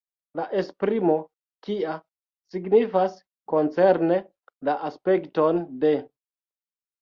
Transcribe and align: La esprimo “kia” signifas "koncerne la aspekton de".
La 0.37 0.43
esprimo 0.59 1.17
“kia” 1.67 1.91
signifas 2.53 3.19
"koncerne 3.53 4.19
la 4.71 4.77
aspekton 4.89 5.63
de". 5.85 5.95